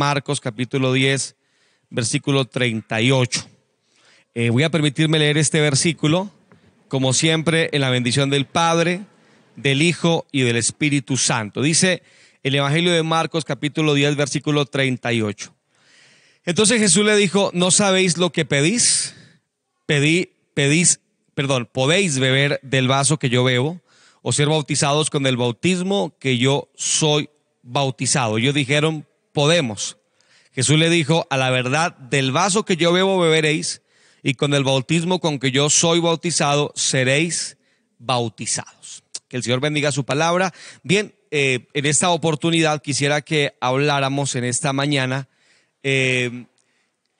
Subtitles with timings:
[0.00, 1.36] Marcos capítulo 10,
[1.90, 3.46] versículo 38.
[4.34, 6.30] Eh, voy a permitirme leer este versículo,
[6.88, 9.02] como siempre, en la bendición del Padre,
[9.56, 11.60] del Hijo y del Espíritu Santo.
[11.60, 12.02] Dice
[12.42, 15.54] el Evangelio de Marcos capítulo 10, versículo 38.
[16.46, 19.14] Entonces Jesús le dijo, ¿no sabéis lo que pedís?
[19.84, 21.00] Pedí, pedís,
[21.34, 23.82] perdón, podéis beber del vaso que yo bebo
[24.22, 27.28] o ser bautizados con el bautismo que yo soy
[27.62, 28.38] bautizado.
[28.38, 29.96] Ellos dijeron, podemos.
[30.52, 33.82] Jesús le dijo, a la verdad, del vaso que yo bebo beberéis
[34.22, 37.56] y con el bautismo con que yo soy bautizado seréis
[37.98, 39.04] bautizados.
[39.28, 40.52] Que el Señor bendiga su palabra.
[40.82, 45.28] Bien, eh, en esta oportunidad quisiera que habláramos en esta mañana
[45.82, 46.46] eh,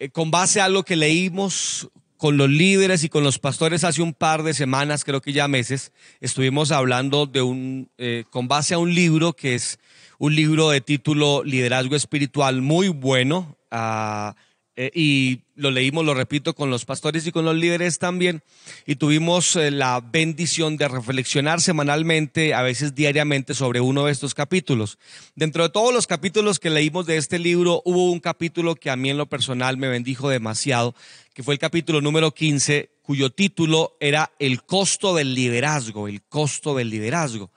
[0.01, 1.89] eh, con base a lo que leímos
[2.21, 5.49] con los líderes y con los pastores hace un par de semanas, creo que ya
[5.49, 7.91] meses, estuvimos hablando de un,
[8.29, 9.79] con base a un libro que es
[10.19, 13.57] un libro de título Liderazgo Espiritual muy bueno.
[13.73, 14.35] Uh,
[14.83, 18.43] eh, y lo leímos, lo repito, con los pastores y con los líderes también.
[18.87, 24.33] Y tuvimos eh, la bendición de reflexionar semanalmente, a veces diariamente, sobre uno de estos
[24.33, 24.99] capítulos.
[25.35, 28.97] Dentro de todos los capítulos que leímos de este libro, hubo un capítulo que a
[28.97, 30.95] mí en lo personal me bendijo demasiado,
[31.41, 36.75] que fue el capítulo número 15, cuyo título era El costo del liderazgo, el costo
[36.75, 37.51] del liderazgo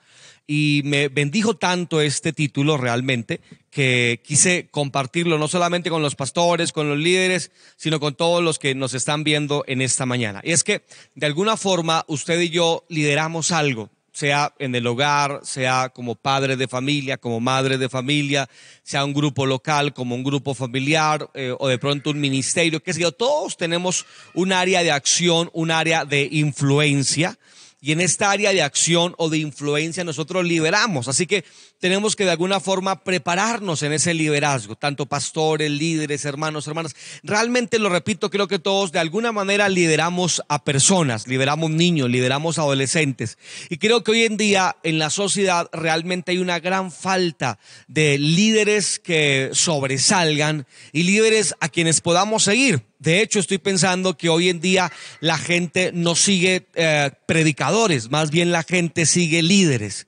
[0.46, 6.72] y me bendijo tanto este título realmente que quise compartirlo no solamente con los pastores,
[6.72, 10.40] con los líderes, sino con todos los que nos están viendo en esta mañana.
[10.44, 10.82] Y es que
[11.14, 16.56] de alguna forma usted y yo lideramos algo, sea en el hogar, sea como padre
[16.56, 18.48] de familia, como madre de familia,
[18.84, 22.92] sea un grupo local, como un grupo familiar eh, o de pronto un ministerio, que
[22.92, 27.36] sé yo, todos tenemos un área de acción, un área de influencia
[27.84, 31.06] y en esta área de acción o de influencia nosotros liberamos.
[31.06, 31.44] Así que
[31.80, 36.96] tenemos que de alguna forma prepararnos en ese liderazgo, tanto pastores, líderes, hermanos, hermanas.
[37.22, 42.58] Realmente lo repito, creo que todos de alguna manera lideramos a personas, lideramos niños, lideramos
[42.58, 43.36] adolescentes.
[43.68, 48.16] Y creo que hoy en día en la sociedad realmente hay una gran falta de
[48.16, 52.82] líderes que sobresalgan y líderes a quienes podamos seguir.
[53.04, 58.30] De hecho, estoy pensando que hoy en día la gente no sigue eh, predicadores, más
[58.30, 60.06] bien la gente sigue líderes.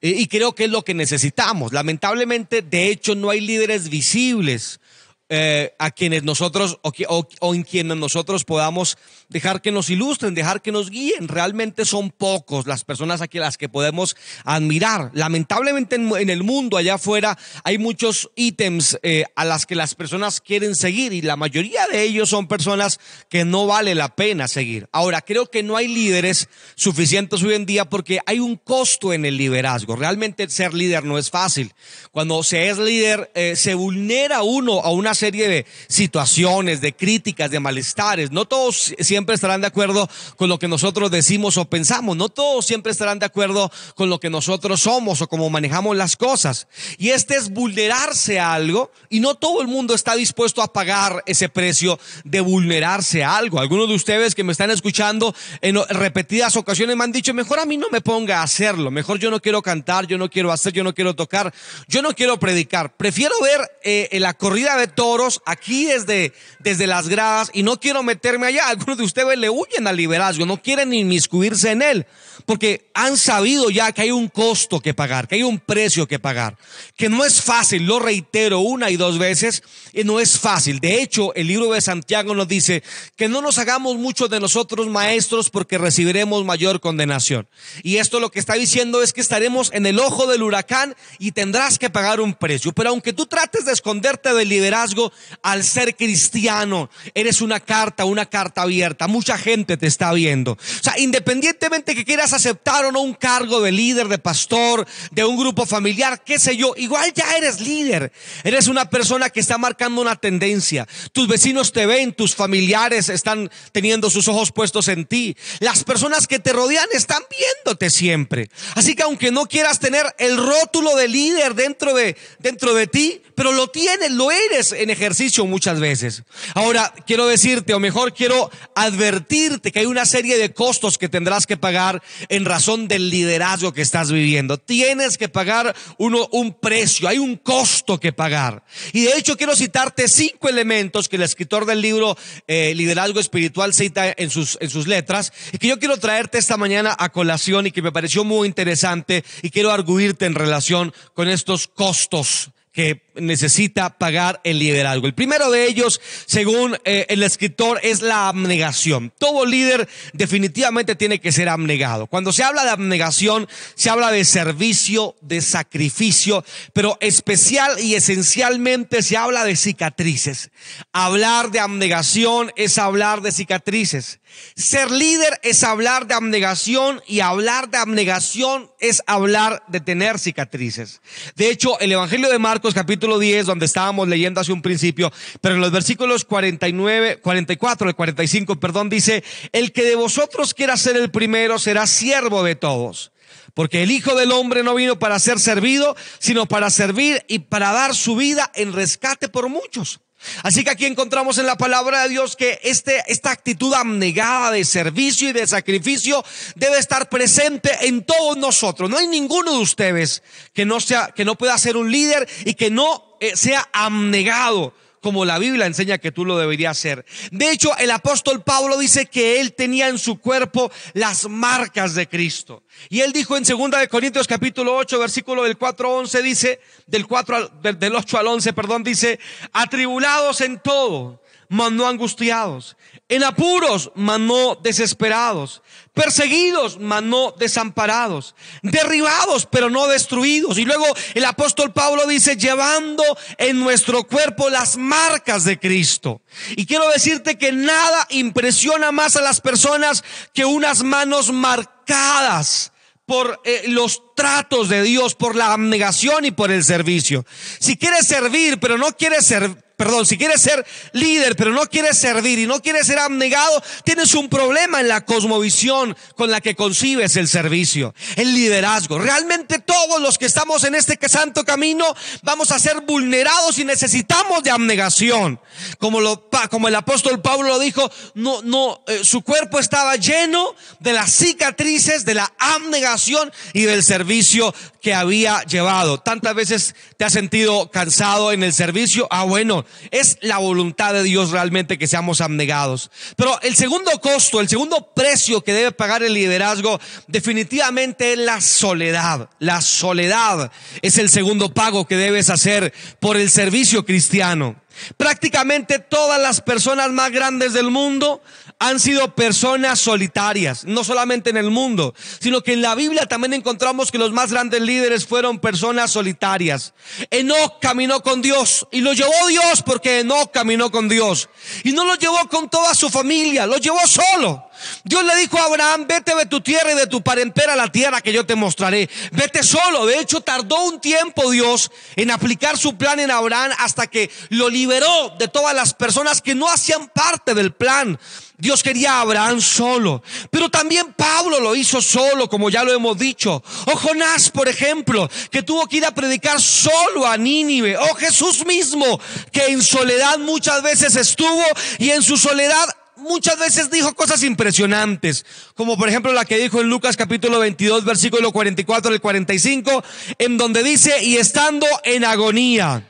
[0.00, 1.72] Y creo que es lo que necesitamos.
[1.72, 4.80] Lamentablemente, de hecho, no hay líderes visibles
[5.30, 8.96] eh, a quienes nosotros o, en quienes nosotros podamos
[9.28, 11.28] dejar que nos ilustren, dejar que nos guíen.
[11.28, 15.10] Realmente son pocos las personas a las que podemos admirar.
[15.12, 20.40] Lamentablemente en, el mundo allá afuera hay muchos ítems eh, a las que las personas
[20.40, 24.88] quieren seguir y la mayoría de ellos son personas que no vale la pena seguir.
[24.92, 29.24] Ahora, creo que no hay líderes suficientes hoy en día porque hay un costo en
[29.24, 29.94] el liderazgo.
[29.94, 31.74] Realmente ser líder no es fácil.
[32.12, 37.50] Cuando se es líder, eh, se vulnera uno a una serie de situaciones, de críticas,
[37.50, 38.30] de malestares.
[38.30, 42.16] No todos siempre estarán de acuerdo con lo que nosotros decimos o pensamos.
[42.16, 46.16] No todos siempre estarán de acuerdo con lo que nosotros somos o cómo manejamos las
[46.16, 46.68] cosas.
[46.96, 51.22] Y este es vulnerarse a algo y no todo el mundo está dispuesto a pagar
[51.26, 53.60] ese precio de vulnerarse a algo.
[53.60, 57.66] Algunos de ustedes que me están escuchando en repetidas ocasiones me han dicho, mejor a
[57.66, 60.72] mí no me ponga a hacerlo, mejor yo no quiero cantar, yo no quiero hacer,
[60.72, 61.52] yo no quiero tocar,
[61.88, 62.96] yo no quiero predicar.
[62.96, 65.07] Prefiero ver eh, la corrida de todo
[65.44, 68.68] aquí desde, desde las gradas y no quiero meterme allá.
[68.68, 72.06] Algunos de ustedes le huyen al liderazgo, no quieren inmiscuirse en él,
[72.48, 76.18] porque han sabido ya que hay un costo que pagar, que hay un precio que
[76.18, 76.56] pagar,
[76.96, 80.80] que no es fácil, lo reitero una y dos veces, y no es fácil.
[80.80, 82.82] De hecho, el libro de Santiago nos dice
[83.16, 87.46] que no nos hagamos mucho de nosotros maestros porque recibiremos mayor condenación.
[87.82, 91.32] Y esto lo que está diciendo es que estaremos en el ojo del huracán y
[91.32, 92.72] tendrás que pagar un precio.
[92.72, 98.24] Pero aunque tú trates de esconderte del liderazgo, al ser cristiano, eres una carta, una
[98.24, 99.06] carta abierta.
[99.06, 100.52] Mucha gente te está viendo.
[100.52, 105.24] O sea, independientemente que quieras aceptar o no un cargo de líder, de pastor, de
[105.24, 108.12] un grupo familiar, qué sé yo, igual ya eres líder.
[108.44, 110.86] Eres una persona que está marcando una tendencia.
[111.12, 115.36] Tus vecinos te ven, tus familiares están teniendo sus ojos puestos en ti.
[115.60, 118.48] Las personas que te rodean están viéndote siempre.
[118.74, 123.22] Así que aunque no quieras tener el rótulo de líder dentro de, dentro de ti,
[123.34, 126.24] pero lo tienes, lo eres en ejercicio muchas veces.
[126.54, 131.46] Ahora, quiero decirte, o mejor quiero advertirte que hay una serie de costos que tendrás
[131.46, 134.58] que pagar en razón del liderazgo que estás viviendo.
[134.58, 138.62] Tienes que pagar uno, un precio, hay un costo que pagar.
[138.92, 142.16] Y de hecho quiero citarte cinco elementos que el escritor del libro
[142.46, 146.56] eh, Liderazgo Espiritual cita en sus, en sus letras y que yo quiero traerte esta
[146.56, 151.28] mañana a colación y que me pareció muy interesante y quiero arguirte en relación con
[151.28, 155.06] estos costos que necesita pagar el liderazgo.
[155.06, 159.12] El primero de ellos, según eh, el escritor, es la abnegación.
[159.18, 162.06] Todo líder definitivamente tiene que ser abnegado.
[162.06, 169.02] Cuando se habla de abnegación, se habla de servicio, de sacrificio, pero especial y esencialmente
[169.02, 170.50] se habla de cicatrices.
[170.92, 174.17] Hablar de abnegación es hablar de cicatrices.
[174.54, 181.00] Ser líder es hablar de abnegación y hablar de abnegación es hablar de tener cicatrices.
[181.36, 185.54] De hecho, el Evangelio de Marcos capítulo 10, donde estábamos leyendo hace un principio, pero
[185.54, 189.22] en los versículos 49, 44, el 45, perdón, dice,
[189.52, 193.12] el que de vosotros quiera ser el primero será siervo de todos.
[193.54, 197.72] Porque el Hijo del Hombre no vino para ser servido, sino para servir y para
[197.72, 200.00] dar su vida en rescate por muchos.
[200.42, 204.64] Así que aquí encontramos en la palabra de Dios que este, esta actitud abnegada de
[204.64, 206.24] servicio y de sacrificio
[206.56, 208.90] debe estar presente en todos nosotros.
[208.90, 210.22] No hay ninguno de ustedes
[210.52, 214.74] que no sea, que no pueda ser un líder y que no eh, sea abnegado
[215.00, 217.04] como la Biblia enseña que tú lo deberías hacer.
[217.30, 222.08] De hecho, el apóstol Pablo dice que él tenía en su cuerpo las marcas de
[222.08, 222.62] Cristo.
[222.88, 226.60] Y él dijo en 2 de Corintios capítulo 8, versículo del 4 al 11 dice,
[226.86, 229.18] del 4 del, del 8 al 11, perdón, dice,
[229.52, 232.76] atribulados en todo, mas no angustiados,
[233.08, 235.62] en apuros, mas no desesperados,
[235.94, 240.58] perseguidos, mas no desamparados, derribados, pero no destruidos.
[240.58, 240.84] Y luego
[241.14, 243.02] el apóstol Pablo dice, llevando
[243.38, 246.20] en nuestro cuerpo las marcas de Cristo.
[246.50, 250.04] Y quiero decirte que nada impresiona más a las personas
[250.34, 252.72] que unas manos marcadas
[253.06, 257.24] por eh, los tratos de Dios, por la abnegación y por el servicio.
[257.58, 261.96] Si quieres servir, pero no quieres ser, perdón, si quieres ser líder, pero no quieres
[261.96, 266.56] servir y no quieres ser abnegado, tienes un problema en la cosmovisión con la que
[266.56, 268.98] concibes el servicio, el liderazgo.
[268.98, 271.84] Realmente todos los que estamos en este santo camino
[272.22, 275.40] vamos a ser vulnerados y necesitamos de abnegación.
[275.78, 280.56] Como lo, como el apóstol Pablo lo dijo, no, no, eh, su cuerpo estaba lleno
[280.80, 285.98] de las cicatrices, de la abnegación y del servicio que había llevado.
[285.98, 289.06] Tantas veces te has sentido cansado en el servicio.
[289.10, 292.90] Ah, bueno, es la voluntad de Dios realmente que seamos abnegados.
[293.16, 298.40] Pero el segundo costo, el segundo precio que debe pagar el liderazgo definitivamente es la
[298.40, 299.30] soledad.
[299.38, 300.50] La soledad
[300.82, 304.56] es el segundo pago que debes hacer por el servicio cristiano.
[304.96, 308.22] Prácticamente todas las personas más grandes del mundo
[308.58, 313.34] han sido personas solitarias, no solamente en el mundo, sino que en la Biblia también
[313.34, 316.74] encontramos que los más grandes líderes fueron personas solitarias.
[317.10, 321.28] Enoch caminó con Dios y lo llevó Dios porque Enoch caminó con Dios.
[321.62, 324.47] Y no lo llevó con toda su familia, lo llevó solo.
[324.84, 327.72] Dios le dijo a Abraham, vete de tu tierra y de tu parentela a la
[327.72, 328.88] tierra que yo te mostraré.
[329.12, 329.86] Vete solo.
[329.86, 334.48] De hecho, tardó un tiempo Dios en aplicar su plan en Abraham hasta que lo
[334.48, 337.98] liberó de todas las personas que no hacían parte del plan.
[338.40, 340.00] Dios quería a Abraham solo,
[340.30, 343.42] pero también Pablo lo hizo solo, como ya lo hemos dicho.
[343.66, 347.76] O Jonás, por ejemplo, que tuvo que ir a predicar solo a Nínive.
[347.76, 349.00] O Jesús mismo,
[349.32, 351.42] que en soledad muchas veces estuvo
[351.78, 352.68] y en su soledad
[353.08, 355.24] muchas veces dijo cosas impresionantes,
[355.54, 359.84] como por ejemplo la que dijo en Lucas capítulo 22, versículo 44 al 45,
[360.18, 362.84] en donde dice, y estando en agonía,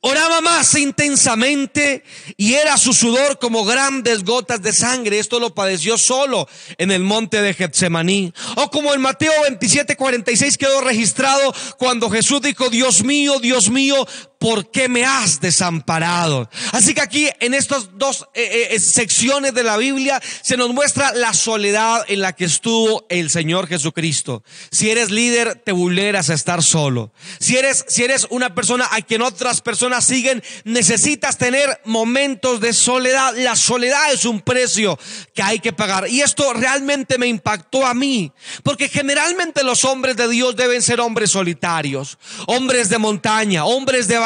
[0.00, 2.04] Oraba más intensamente
[2.36, 5.18] y era su sudor como grandes gotas de sangre.
[5.18, 6.48] Esto lo padeció solo
[6.78, 8.32] en el monte de Getsemaní.
[8.56, 14.06] O como en Mateo 27, 46 quedó registrado cuando Jesús dijo, Dios mío, Dios mío,
[14.40, 16.50] ¿por qué me has desamparado?
[16.72, 21.12] Así que aquí en estas dos eh, eh, secciones de la Biblia se nos muestra
[21.14, 24.42] la soledad en la que estuvo el Señor Jesucristo.
[24.70, 27.12] Si eres líder, te vulneras a estar solo.
[27.38, 32.72] Si eres, si eres una persona a quien otras personas siguen, necesitas tener momentos de
[32.72, 33.36] soledad.
[33.36, 34.98] La soledad es un precio
[35.34, 36.08] que hay que pagar.
[36.08, 38.32] Y esto realmente me impactó a mí,
[38.62, 42.16] porque generalmente los hombres de Dios deben ser hombres solitarios,
[42.46, 44.16] hombres de montaña, hombres de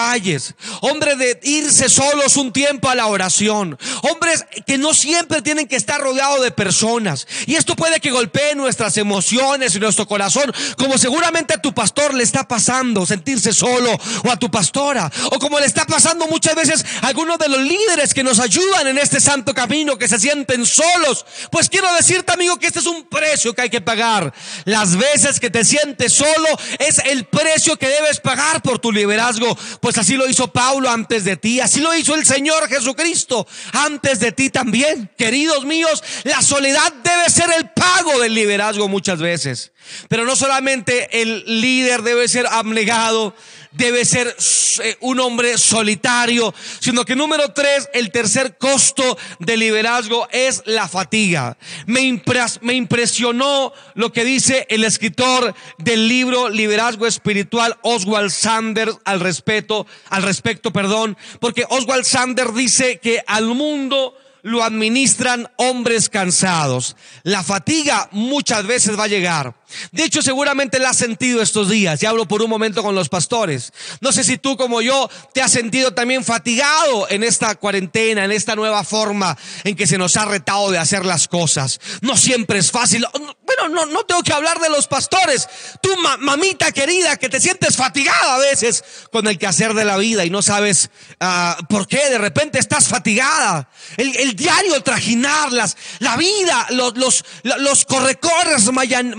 [0.80, 5.76] hombres de irse solos un tiempo a la oración, hombres que no siempre tienen que
[5.76, 7.26] estar rodeados de personas.
[7.46, 12.14] Y esto puede que golpee nuestras emociones y nuestro corazón, como seguramente a tu pastor
[12.14, 13.90] le está pasando sentirse solo,
[14.24, 17.60] o a tu pastora, o como le está pasando muchas veces a algunos de los
[17.60, 21.24] líderes que nos ayudan en este santo camino, que se sienten solos.
[21.50, 24.32] Pues quiero decirte, amigo, que este es un precio que hay que pagar.
[24.64, 29.56] Las veces que te sientes solo es el precio que debes pagar por tu liderazgo.
[29.80, 33.46] Pues Pues así lo hizo Pablo antes de ti, así lo hizo el Señor Jesucristo
[33.72, 35.08] antes de ti también.
[35.16, 39.70] Queridos míos, la soledad debe ser el pago del liderazgo muchas veces.
[40.08, 43.36] Pero no solamente el líder debe ser abnegado,
[43.74, 44.34] debe ser
[44.82, 50.88] eh, un hombre solitario, sino que número tres, el tercer costo del liderazgo es la
[50.88, 51.56] fatiga.
[51.86, 59.86] Me, impresionó lo que dice el escritor del libro Liderazgo Espiritual, Oswald Sanders, al respeto,
[60.08, 66.96] al respecto, perdón, porque Oswald Sanders dice que al mundo lo administran hombres cansados.
[67.22, 69.54] La fatiga muchas veces va a llegar.
[69.92, 72.02] De hecho, seguramente la has sentido estos días.
[72.02, 73.72] Y hablo por un momento con los pastores.
[74.00, 78.32] No sé si tú como yo te has sentido también fatigado en esta cuarentena, en
[78.32, 81.80] esta nueva forma en que se nos ha retado de hacer las cosas.
[82.00, 83.06] No siempre es fácil.
[83.46, 85.48] Bueno, no, no tengo que hablar de los pastores.
[85.82, 85.90] Tú,
[86.20, 90.30] mamita querida, que te sientes fatigada a veces con el quehacer de la vida y
[90.30, 90.90] no sabes
[91.20, 93.68] uh, por qué de repente estás fatigada.
[93.96, 99.16] El, el diario, el trajinarlas, la vida, los, los, los correcorres mañaneros,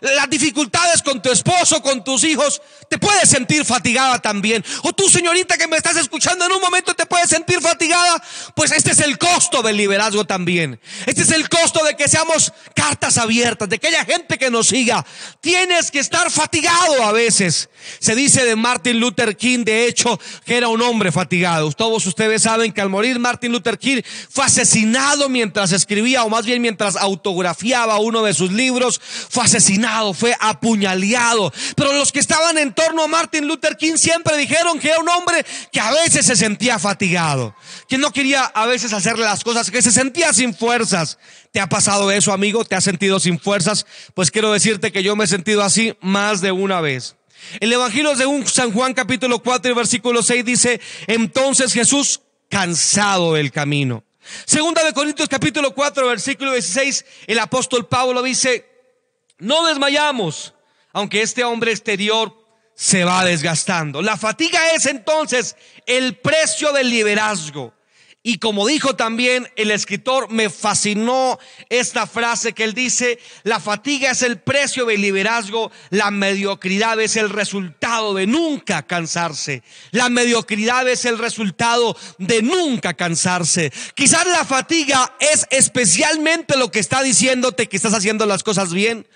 [0.00, 4.64] las dificultades con tu esposo, con tus hijos, te puedes sentir fatigada también.
[4.82, 8.22] O tú, señorita, que me estás escuchando en un momento, te puedes sentir fatigada.
[8.54, 10.80] Pues este es el costo del liderazgo también.
[11.06, 14.68] Este es el costo de que seamos cartas abiertas, de que haya gente que nos
[14.68, 15.04] siga.
[15.40, 17.68] Tienes que estar fatigado a veces.
[17.98, 21.70] Se dice de Martin Luther King, de hecho, que era un hombre fatigado.
[21.72, 26.44] Todos ustedes saben que al morir Martin Luther King, fue asesinado mientras escribía, o más
[26.44, 31.52] bien mientras autografiaba uno de sus libros, fue asesinado, fue apuñaleado.
[31.76, 35.08] Pero los que estaban en torno a Martin Luther King siempre dijeron que era un
[35.08, 37.54] hombre que a veces se sentía fatigado,
[37.88, 41.18] que no quería a veces hacerle las cosas, que se sentía sin fuerzas.
[41.50, 42.64] ¿Te ha pasado eso, amigo?
[42.64, 43.86] ¿Te has sentido sin fuerzas?
[44.14, 47.16] Pues quiero decirte que yo me he sentido así más de una vez.
[47.60, 53.50] El Evangelio de San Juan capítulo 4 y versículo 6 dice, entonces Jesús cansado del
[53.50, 54.04] camino.
[54.44, 58.71] Segunda de Corintios capítulo 4 versículo 16, el apóstol Pablo dice,
[59.42, 60.54] no desmayamos,
[60.92, 62.32] aunque este hombre exterior
[62.74, 64.00] se va desgastando.
[64.00, 67.74] La fatiga es entonces el precio del liderazgo.
[68.24, 74.12] Y como dijo también el escritor, me fascinó esta frase que él dice, la fatiga
[74.12, 79.64] es el precio del liderazgo, la mediocridad es el resultado de nunca cansarse.
[79.90, 83.72] La mediocridad es el resultado de nunca cansarse.
[83.96, 89.08] Quizás la fatiga es especialmente lo que está diciéndote que estás haciendo las cosas bien.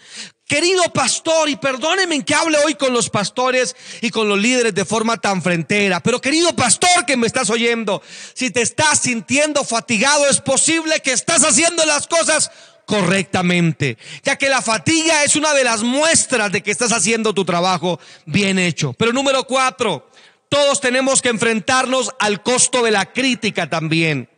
[0.46, 4.84] Querido pastor, y perdóneme que hable hoy con los pastores y con los líderes de
[4.84, 8.00] forma tan frentera, pero querido pastor que me estás oyendo,
[8.32, 12.52] si te estás sintiendo fatigado, es posible que estás haciendo las cosas
[12.84, 17.44] correctamente, ya que la fatiga es una de las muestras de que estás haciendo tu
[17.44, 18.92] trabajo bien hecho.
[18.92, 20.08] Pero número cuatro,
[20.48, 24.28] todos tenemos que enfrentarnos al costo de la crítica también.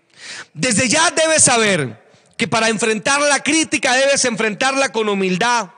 [0.55, 2.03] Desde ya debes saber
[2.39, 5.69] que para enfrentar la crítica debes enfrentarla con humildad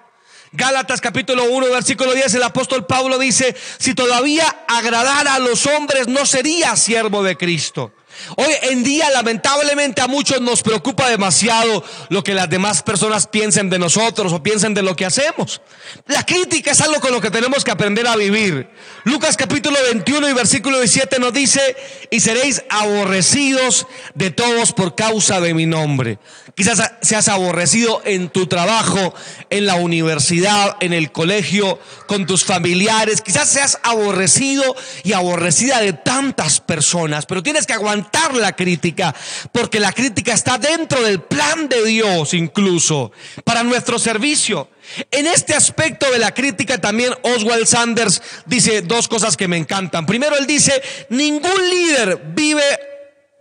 [0.52, 6.09] Gálatas capítulo 1, versículo 10, el apóstol Pablo dice, si todavía agradara a los hombres,
[6.09, 7.92] no sería siervo de Cristo.
[8.37, 13.71] Hoy en día lamentablemente a muchos nos preocupa demasiado lo que las demás personas piensen
[13.71, 15.61] de nosotros o piensen de lo que hacemos.
[16.09, 18.69] La crítica es algo con lo que tenemos que aprender a vivir.
[19.04, 21.76] Lucas capítulo 21 y versículo 17 nos dice,
[22.11, 26.19] y seréis aborrecidos de todos por causa de mi nombre.
[26.54, 29.14] Quizás seas aborrecido en tu trabajo,
[29.50, 33.23] en la universidad, en el colegio, con tus familiares.
[33.23, 39.14] Quizás seas aborrecido y aborrecida de tantas personas, pero tienes que aguantar la crítica,
[39.52, 43.12] porque la crítica está dentro del plan de Dios incluso
[43.45, 44.69] para nuestro servicio.
[45.11, 50.07] En este aspecto de la crítica también Oswald Sanders dice dos cosas que me encantan.
[50.07, 52.64] Primero, él dice, ningún líder vive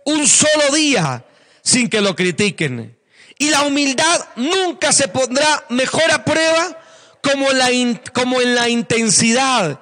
[0.04, 1.24] un solo día
[1.62, 2.99] sin que lo critiquen.
[3.40, 6.78] Y la humildad nunca se pondrá mejor a prueba
[7.22, 9.80] como, la en la intensidad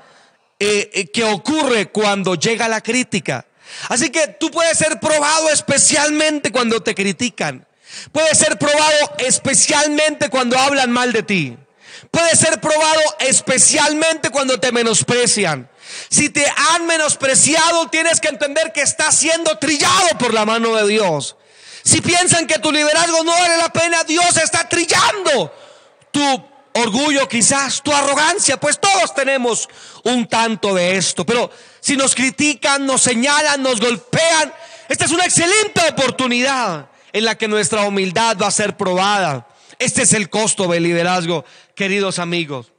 [0.60, 3.46] eh, eh, que ocurre cuando llega la crítica.
[3.88, 7.66] Así que tú puedes ser probado especialmente cuando te critican.
[8.12, 11.58] Puedes ser probado especialmente cuando hablan mal de ti.
[12.12, 15.68] Puedes ser probado especialmente cuando te menosprecian.
[16.10, 20.86] Si te han menospreciado, tienes que entender que estás siendo trillado por la mano de
[20.86, 21.34] Dios.
[21.88, 25.50] Si piensan que tu liderazgo no vale la pena, Dios está trillando
[26.10, 26.20] tu
[26.74, 29.66] orgullo quizás, tu arrogancia, pues todos tenemos
[30.04, 31.24] un tanto de esto.
[31.24, 34.52] Pero si nos critican, nos señalan, nos golpean,
[34.90, 39.48] esta es una excelente oportunidad en la que nuestra humildad va a ser probada.
[39.78, 42.70] Este es el costo del liderazgo, queridos amigos.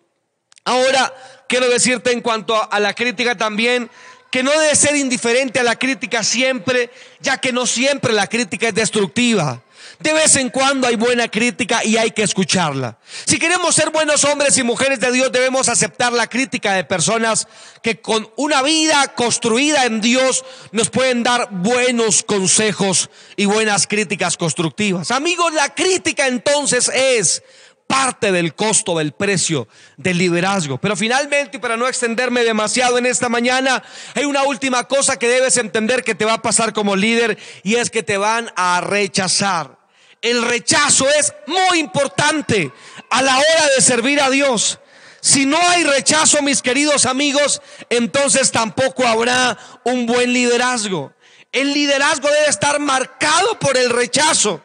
[0.65, 1.11] Ahora,
[1.47, 3.89] quiero decirte en cuanto a la crítica también,
[4.31, 8.67] que no debe ser indiferente a la crítica siempre, ya que no siempre la crítica
[8.67, 9.62] es destructiva.
[10.00, 12.98] De vez en cuando hay buena crítica y hay que escucharla.
[13.25, 17.50] Si queremos ser buenos hombres y mujeres de Dios, debemos aceptar la crítica de personas
[17.81, 24.38] que con una vida construida en Dios nos pueden dar buenos consejos y buenas críticas
[24.38, 25.12] constructivas.
[25.12, 27.43] Amigos, la crítica entonces es
[27.89, 29.67] parte del costo, del precio
[29.98, 30.77] del liderazgo.
[30.77, 33.81] Pero finalmente, y para no extenderme demasiado en esta mañana,
[34.13, 37.75] hay una última cosa que debes entender que te va a pasar como líder y
[37.75, 39.79] es que te van a rechazar.
[40.22, 42.72] El rechazo es muy importante
[43.10, 44.77] a la hora de servir a Dios.
[45.19, 51.12] Si no hay rechazo, mis queridos amigos, entonces tampoco habrá un buen liderazgo.
[51.51, 54.62] El liderazgo debe estar marcado por el rechazo.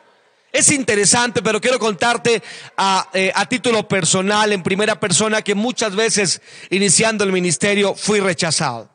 [0.54, 2.40] Es interesante, pero quiero contarte
[2.76, 8.20] a, eh, a, título personal, en primera persona, que muchas veces iniciando el ministerio fui
[8.20, 8.88] rechazado.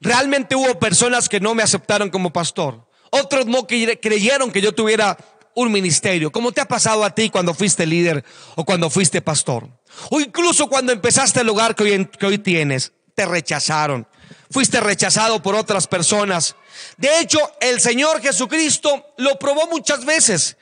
[0.00, 2.88] Realmente hubo personas que no me aceptaron como pastor.
[3.10, 5.18] Otros no creyeron que yo tuviera
[5.54, 6.32] un ministerio.
[6.32, 8.24] ¿Cómo te ha pasado a ti cuando fuiste líder
[8.56, 9.68] o cuando fuiste pastor?
[10.08, 14.08] O incluso cuando empezaste el lugar que hoy, que hoy tienes, te rechazaron.
[14.50, 16.56] Fuiste rechazado por otras personas.
[16.96, 20.56] De hecho, el Señor Jesucristo lo probó muchas veces.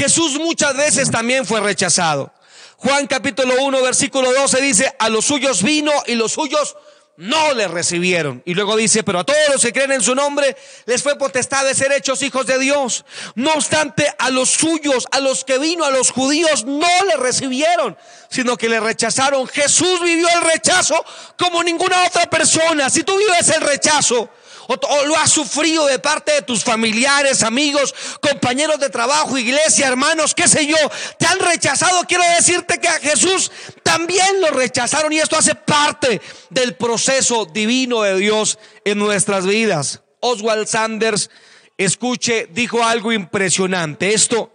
[0.00, 2.32] Jesús muchas veces también fue rechazado.
[2.78, 6.74] Juan capítulo 1 versículo 12 dice, a los suyos vino y los suyos
[7.18, 8.42] no le recibieron.
[8.46, 11.66] Y luego dice, pero a todos los que creen en su nombre les fue potestad
[11.66, 13.04] de ser hechos hijos de Dios.
[13.34, 17.98] No obstante, a los suyos, a los que vino, a los judíos, no le recibieron,
[18.30, 19.46] sino que le rechazaron.
[19.48, 21.04] Jesús vivió el rechazo
[21.36, 22.88] como ninguna otra persona.
[22.88, 24.30] Si tú vives el rechazo,
[24.78, 30.34] o, lo has sufrido de parte de tus familiares, amigos, compañeros de trabajo, iglesia, hermanos,
[30.34, 30.76] qué sé yo,
[31.18, 33.50] te han rechazado, quiero decirte que a Jesús
[33.82, 40.02] también lo rechazaron y esto hace parte del proceso divino de Dios en nuestras vidas.
[40.20, 41.30] Oswald Sanders,
[41.76, 44.12] escuche, dijo algo impresionante.
[44.12, 44.52] Esto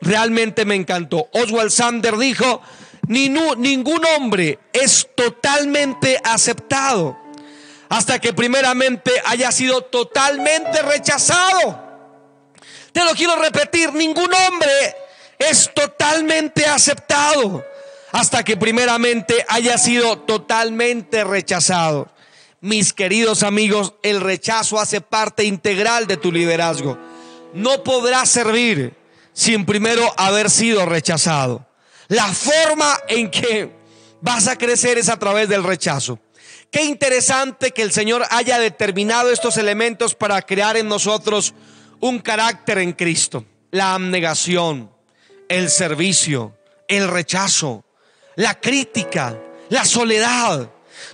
[0.00, 1.28] realmente me encantó.
[1.32, 2.60] Oswald Sanders dijo,
[3.08, 7.25] ningún hombre es totalmente aceptado
[7.88, 11.84] hasta que primeramente haya sido totalmente rechazado.
[12.92, 14.96] Te lo quiero repetir, ningún hombre
[15.38, 17.64] es totalmente aceptado
[18.12, 22.08] hasta que primeramente haya sido totalmente rechazado.
[22.60, 26.98] Mis queridos amigos, el rechazo hace parte integral de tu liderazgo.
[27.52, 28.94] No podrás servir
[29.32, 31.66] sin primero haber sido rechazado.
[32.08, 33.70] La forma en que
[34.22, 36.18] vas a crecer es a través del rechazo.
[36.70, 41.54] Qué interesante que el Señor haya determinado estos elementos para crear en nosotros
[42.00, 43.44] un carácter en Cristo.
[43.70, 44.90] La abnegación,
[45.48, 46.56] el servicio,
[46.88, 47.84] el rechazo,
[48.36, 50.70] la crítica, la soledad.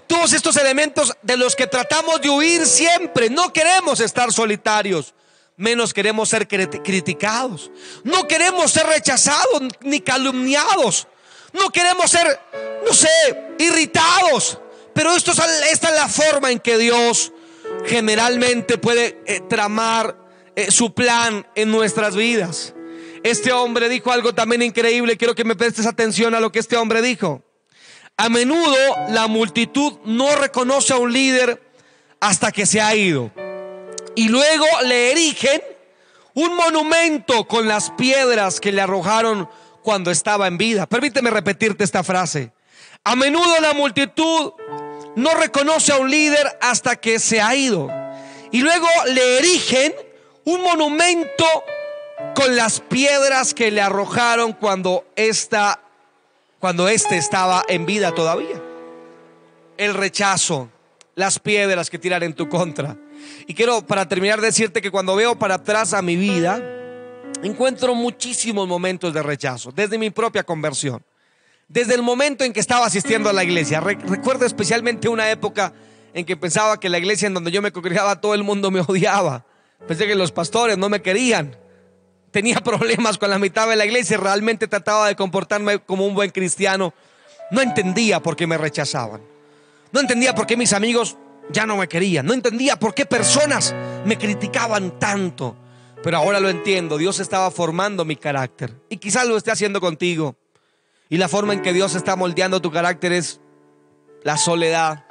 [0.07, 3.31] Todos estos elementos de los que tratamos de huir siempre.
[3.31, 5.15] No queremos estar solitarios,
[5.57, 7.71] menos queremos ser criticados.
[8.05, 11.07] No queremos ser rechazados ni calumniados.
[11.53, 12.41] No queremos ser,
[12.87, 13.09] no sé,
[13.59, 14.59] irritados.
[14.95, 15.39] Pero esto es,
[15.73, 17.33] esta es la forma en que Dios
[17.87, 20.17] generalmente puede eh, tramar
[20.57, 22.75] eh, su plan en nuestras vidas.
[23.23, 25.17] Este hombre dijo algo también increíble.
[25.17, 27.43] Quiero que me prestes atención a lo que este hombre dijo.
[28.17, 28.77] A menudo
[29.09, 31.63] la multitud no reconoce a un líder
[32.21, 33.31] hasta que se ha ido.
[34.15, 35.63] Y luego le erigen
[36.35, 39.49] un monumento con las piedras que le arrojaron
[39.83, 40.87] cuando estaba en vida.
[40.87, 42.53] Permíteme repetirte esta frase.
[43.05, 44.53] A menudo la multitud
[45.17, 47.91] no reconoce a un líder hasta que se ha ido.
[48.51, 49.95] Y luego le erigen
[50.45, 51.45] un monumento
[52.35, 55.81] con las piedras que le arrojaron cuando esta
[56.63, 58.63] cuando éste estaba en vida todavía.
[59.79, 60.69] El rechazo,
[61.17, 62.97] las piedras que tiran en tu contra.
[63.49, 66.63] Y quiero para terminar decirte que cuando veo para atrás a mi vida,
[67.43, 71.03] encuentro muchísimos momentos de rechazo, desde mi propia conversión.
[71.73, 75.73] Desde el momento en que estaba asistiendo a la iglesia, recuerdo especialmente una época
[76.13, 78.81] en que pensaba que la iglesia en donde yo me congregaba todo el mundo me
[78.81, 79.47] odiaba.
[79.89, 81.57] Pensé que los pastores no me querían.
[82.31, 86.31] Tenía problemas con la mitad de la iglesia realmente trataba de comportarme como un buen
[86.31, 86.93] cristiano.
[87.51, 89.23] No entendía por qué me rechazaban.
[89.93, 91.17] No entendía por qué mis amigos
[91.49, 92.27] ya no me querían.
[92.27, 95.57] No entendía por qué personas me criticaban tanto.
[96.03, 96.99] Pero ahora lo entiendo.
[96.99, 98.75] Dios estaba formando mi carácter.
[98.91, 100.37] Y quizás lo esté haciendo contigo.
[101.13, 103.39] Y la forma en que Dios está moldeando tu carácter es
[104.23, 105.05] la soledad.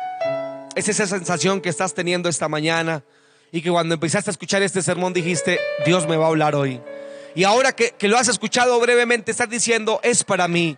[0.75, 3.03] Es esa sensación que estás teniendo esta mañana
[3.51, 6.81] y que cuando empezaste a escuchar este sermón dijiste, Dios me va a hablar hoy.
[7.35, 10.75] Y ahora que, lo has escuchado brevemente, estás diciendo, es para mí,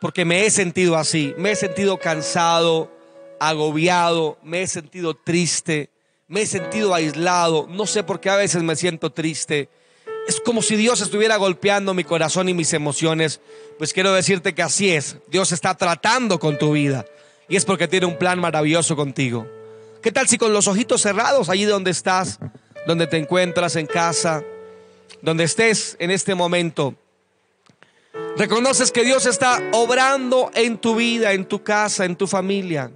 [0.00, 2.90] porque me he sentido así, me he sentido cansado,
[3.38, 5.90] agobiado, me he sentido triste,
[6.26, 9.68] me he sentido aislado, no sé por qué a veces me siento triste.
[10.26, 13.40] Es como si Dios estuviera golpeando mi corazón y mis emociones.
[13.78, 15.18] Pues quiero decirte que así es.
[15.28, 17.04] Dios está tratando con tu vida.
[17.48, 19.46] Y es porque tiene un plan maravilloso contigo.
[20.02, 22.38] ¿Qué tal si con los ojitos cerrados, allí donde estás,
[22.86, 24.42] donde te encuentras en casa,
[25.22, 26.94] donde estés en este momento,
[28.36, 32.90] reconoces que Dios está obrando en tu vida, en tu casa, en tu familia?